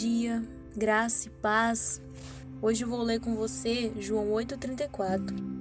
dia, 0.00 0.42
graça 0.76 1.28
e 1.28 1.30
paz. 1.30 2.00
Hoje 2.60 2.84
vou 2.84 3.02
ler 3.02 3.20
com 3.20 3.34
você 3.34 3.92
João 3.98 4.30
8,34. 4.32 5.54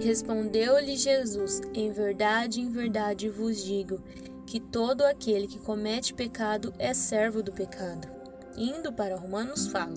Respondeu-lhe 0.00 0.96
Jesus: 0.96 1.60
Em 1.74 1.92
verdade, 1.92 2.60
em 2.60 2.70
verdade 2.70 3.28
vos 3.28 3.62
digo 3.62 4.00
que 4.46 4.58
todo 4.58 5.02
aquele 5.02 5.46
que 5.46 5.58
comete 5.58 6.14
pecado 6.14 6.72
é 6.78 6.94
servo 6.94 7.42
do 7.42 7.52
pecado. 7.52 8.08
Indo 8.56 8.92
para 8.92 9.16
Romanos, 9.16 9.66
fala: 9.66 9.94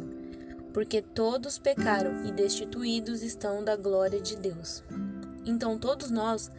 Porque 0.73 1.01
todos 1.01 1.57
pecaram 1.57 2.25
e 2.25 2.31
destituídos 2.31 3.23
estão 3.23 3.63
da 3.63 3.75
glória 3.75 4.19
de 4.19 4.35
Deus. 4.35 4.83
Então, 5.45 5.77
todos 5.77 6.09
nós 6.09 6.51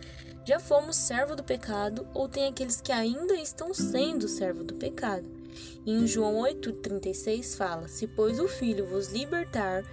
já 0.45 0.61
fomos 0.61 0.97
servo 0.97 1.35
do 1.35 1.43
pecado 1.43 2.07
ou 2.13 2.29
tem 2.29 2.47
aqueles 2.47 2.81
que 2.81 2.93
ainda 2.93 3.35
estão 3.35 3.73
sendo 3.73 4.29
servo 4.29 4.63
do 4.63 4.75
pecado. 4.75 5.44
E 5.85 5.93
em 5.93 6.07
João 6.07 6.43
8,36 6.43 7.57
fala: 7.57 7.89
Se, 7.89 8.07
pois, 8.07 8.39
o 8.39 8.49
Filho 8.49 8.87
vos 8.87 9.13
libertar, 9.13 9.85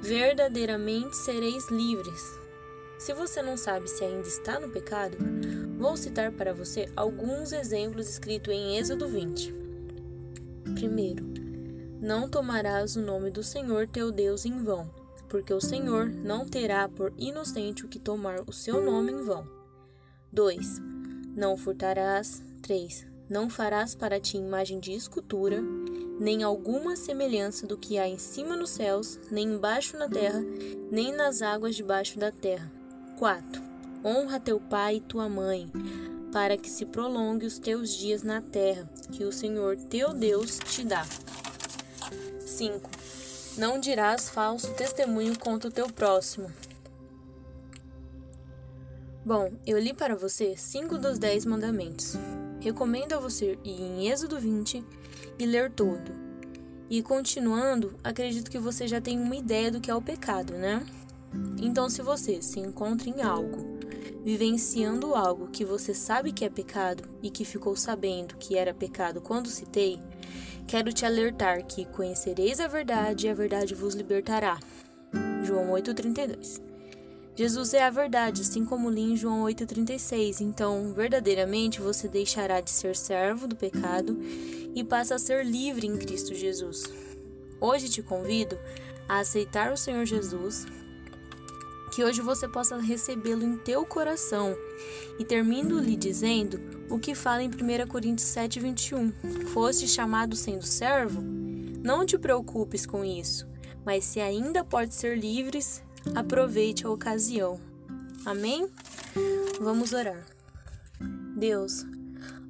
verdadeiramente 0.00 1.16
sereis 1.16 1.68
livres. 1.70 2.22
Se 2.98 3.12
você 3.12 3.42
não 3.42 3.56
sabe 3.56 3.88
se 3.88 4.02
ainda 4.02 4.26
está 4.26 4.58
no 4.58 4.70
pecado, 4.70 5.18
vou 5.78 5.96
citar 5.96 6.32
para 6.32 6.54
você 6.54 6.90
alguns 6.96 7.52
exemplos 7.52 8.08
escritos 8.08 8.52
em 8.52 8.78
Êxodo 8.78 9.06
20. 9.06 9.52
Primeiro, 10.74 11.24
não 12.00 12.28
tomarás 12.28 12.96
o 12.96 13.02
nome 13.02 13.30
do 13.30 13.42
Senhor 13.42 13.86
teu 13.86 14.10
Deus 14.10 14.44
em 14.44 14.62
vão, 14.62 14.90
porque 15.28 15.52
o 15.52 15.60
Senhor 15.60 16.08
não 16.08 16.46
terá 16.46 16.88
por 16.88 17.12
inocente 17.18 17.84
o 17.84 17.88
que 17.88 17.98
tomar 17.98 18.40
o 18.46 18.52
seu 18.52 18.82
nome 18.82 19.12
em 19.12 19.22
vão. 19.22 19.46
2. 20.32 20.80
Não 21.34 21.56
furtarás. 21.56 22.42
3. 22.62 23.06
Não 23.28 23.50
farás 23.50 23.94
para 23.94 24.20
ti 24.20 24.36
imagem 24.36 24.78
de 24.78 24.92
escultura, 24.92 25.60
nem 26.18 26.42
alguma 26.42 26.96
semelhança 26.96 27.66
do 27.66 27.76
que 27.76 27.98
há 27.98 28.06
em 28.06 28.18
cima 28.18 28.56
nos 28.56 28.70
céus, 28.70 29.18
nem 29.30 29.48
embaixo 29.48 29.96
na 29.96 30.08
terra, 30.08 30.40
nem 30.90 31.12
nas 31.12 31.42
águas 31.42 31.74
debaixo 31.74 32.18
da 32.18 32.30
terra. 32.30 32.70
4. 33.18 33.62
Honra 34.04 34.38
teu 34.38 34.60
pai 34.60 34.96
e 34.96 35.00
tua 35.00 35.28
mãe, 35.28 35.70
para 36.32 36.56
que 36.56 36.70
se 36.70 36.86
prolongue 36.86 37.46
os 37.46 37.58
teus 37.58 37.90
dias 37.90 38.22
na 38.22 38.40
terra, 38.40 38.88
que 39.12 39.24
o 39.24 39.32
Senhor 39.32 39.76
teu 39.76 40.14
Deus 40.14 40.58
te 40.58 40.84
dá. 40.84 41.04
5. 42.40 42.90
Não 43.58 43.80
dirás 43.80 44.28
falso 44.28 44.72
testemunho 44.74 45.38
contra 45.38 45.68
o 45.68 45.72
teu 45.72 45.90
próximo, 45.90 46.50
Bom, 49.26 49.50
eu 49.66 49.76
li 49.76 49.92
para 49.92 50.14
você 50.14 50.54
cinco 50.56 50.96
dos 50.96 51.18
dez 51.18 51.44
mandamentos. 51.44 52.14
Recomendo 52.66 53.12
a 53.12 53.20
você 53.20 53.56
ir 53.62 53.80
em 53.80 54.08
Êxodo 54.10 54.40
20 54.40 54.84
e 55.38 55.46
ler 55.46 55.70
todo. 55.70 56.10
E 56.90 57.00
continuando, 57.00 57.94
acredito 58.02 58.50
que 58.50 58.58
você 58.58 58.88
já 58.88 59.00
tem 59.00 59.20
uma 59.20 59.36
ideia 59.36 59.70
do 59.70 59.80
que 59.80 59.88
é 59.88 59.94
o 59.94 60.02
pecado, 60.02 60.52
né? 60.54 60.84
Então, 61.62 61.88
se 61.88 62.02
você 62.02 62.42
se 62.42 62.58
encontra 62.58 63.08
em 63.08 63.22
algo, 63.22 63.78
vivenciando 64.24 65.14
algo 65.14 65.46
que 65.46 65.64
você 65.64 65.94
sabe 65.94 66.32
que 66.32 66.44
é 66.44 66.50
pecado 66.50 67.08
e 67.22 67.30
que 67.30 67.44
ficou 67.44 67.76
sabendo 67.76 68.34
que 68.36 68.56
era 68.56 68.74
pecado 68.74 69.20
quando 69.20 69.48
citei, 69.48 70.00
quero 70.66 70.92
te 70.92 71.06
alertar 71.06 71.64
que 71.64 71.84
conhecereis 71.84 72.58
a 72.58 72.66
verdade 72.66 73.28
e 73.28 73.30
a 73.30 73.34
verdade 73.34 73.76
vos 73.76 73.94
libertará. 73.94 74.58
João 75.44 75.70
8:32. 75.70 76.60
Jesus 77.36 77.74
é 77.74 77.84
a 77.84 77.90
verdade, 77.90 78.40
assim 78.40 78.64
como 78.64 78.88
li 78.88 79.12
em 79.12 79.16
João 79.16 79.44
8,36. 79.44 80.40
Então, 80.40 80.94
verdadeiramente, 80.94 81.82
você 81.82 82.08
deixará 82.08 82.62
de 82.62 82.70
ser 82.70 82.96
servo 82.96 83.46
do 83.46 83.54
pecado 83.54 84.18
e 84.74 84.82
passa 84.82 85.16
a 85.16 85.18
ser 85.18 85.44
livre 85.44 85.86
em 85.86 85.98
Cristo 85.98 86.34
Jesus. 86.34 86.84
Hoje 87.60 87.90
te 87.90 88.02
convido 88.02 88.58
a 89.06 89.18
aceitar 89.18 89.70
o 89.70 89.76
Senhor 89.76 90.06
Jesus, 90.06 90.64
que 91.94 92.02
hoje 92.02 92.22
você 92.22 92.48
possa 92.48 92.78
recebê-lo 92.78 93.42
em 93.42 93.58
teu 93.58 93.84
coração. 93.84 94.56
E 95.18 95.24
termino 95.24 95.78
lhe 95.78 95.94
dizendo 95.94 96.58
o 96.88 96.98
que 96.98 97.14
fala 97.14 97.42
em 97.42 97.50
1 97.50 97.86
Coríntios 97.86 98.28
7,21. 98.30 99.46
Foste 99.48 99.86
chamado 99.86 100.34
sendo 100.34 100.64
servo? 100.64 101.20
Não 101.84 102.06
te 102.06 102.16
preocupes 102.16 102.86
com 102.86 103.04
isso, 103.04 103.46
mas 103.84 104.06
se 104.06 104.20
ainda 104.20 104.64
pode 104.64 104.94
ser 104.94 105.18
livres, 105.18 105.82
aproveite 106.14 106.86
a 106.86 106.90
ocasião. 106.90 107.60
Amém? 108.24 108.68
Vamos 109.60 109.92
orar. 109.92 110.24
Deus, 111.36 111.84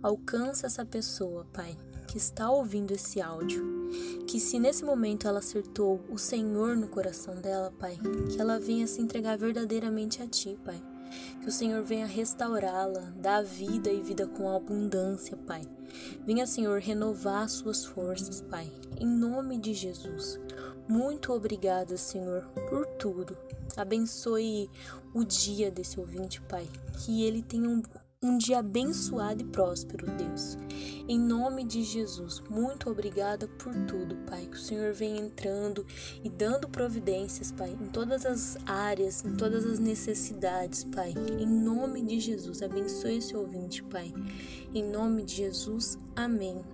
alcança 0.02 0.66
essa 0.66 0.84
pessoa, 0.84 1.46
Pai, 1.52 1.76
que 2.06 2.16
está 2.16 2.50
ouvindo 2.50 2.92
esse 2.92 3.20
áudio. 3.20 3.64
Que 4.26 4.40
se 4.40 4.58
nesse 4.58 4.84
momento 4.84 5.28
ela 5.28 5.38
acertou 5.38 6.00
o 6.08 6.18
Senhor 6.18 6.76
no 6.76 6.88
coração 6.88 7.36
dela, 7.36 7.72
Pai, 7.78 7.98
que 8.30 8.40
ela 8.40 8.58
venha 8.58 8.86
se 8.86 9.00
entregar 9.00 9.36
verdadeiramente 9.36 10.22
a 10.22 10.26
Ti, 10.26 10.58
Pai. 10.64 10.82
Que 11.40 11.48
o 11.48 11.52
Senhor 11.52 11.82
venha 11.82 12.06
restaurá-la, 12.06 13.12
dar 13.16 13.42
vida 13.42 13.90
e 13.90 14.00
vida 14.00 14.26
com 14.26 14.48
abundância, 14.48 15.36
Pai. 15.36 15.62
Venha, 16.24 16.46
Senhor, 16.46 16.80
renovar 16.80 17.48
suas 17.48 17.84
forças, 17.84 18.40
Pai. 18.40 18.70
Em 18.98 19.06
nome 19.06 19.58
de 19.58 19.72
Jesus. 19.72 20.40
Muito 20.88 21.32
obrigada, 21.32 21.96
Senhor, 21.96 22.44
por 22.68 22.86
tudo. 22.86 23.36
Abençoe 23.76 24.70
o 25.12 25.24
dia 25.24 25.70
desse 25.70 25.98
ouvinte, 25.98 26.40
Pai. 26.42 26.68
Que 26.98 27.24
ele 27.24 27.42
tenha 27.42 27.68
um, 27.68 27.82
um 28.22 28.38
dia 28.38 28.60
abençoado 28.60 29.42
e 29.42 29.44
próspero, 29.44 30.06
Deus. 30.12 30.56
Em 31.08 31.18
nome 31.18 31.64
de 31.64 31.82
Jesus, 31.82 32.40
muito 32.48 32.88
obrigada 32.88 33.48
por 33.48 33.74
tudo, 33.86 34.16
Pai. 34.28 34.46
Que 34.46 34.56
o 34.56 34.60
Senhor 34.60 34.92
venha 34.92 35.20
entrando 35.20 35.84
e 36.22 36.30
dando 36.30 36.68
providências, 36.68 37.50
Pai, 37.50 37.76
em 37.80 37.88
todas 37.88 38.24
as 38.24 38.56
áreas, 38.64 39.24
em 39.24 39.34
todas 39.34 39.66
as 39.66 39.80
necessidades, 39.80 40.84
Pai. 40.84 41.14
Em 41.38 41.46
nome 41.46 42.02
de 42.02 42.20
Jesus, 42.20 42.62
abençoe 42.62 43.18
esse 43.18 43.36
ouvinte, 43.36 43.82
Pai. 43.82 44.14
Em 44.72 44.84
nome 44.84 45.24
de 45.24 45.34
Jesus, 45.36 45.98
amém. 46.14 46.64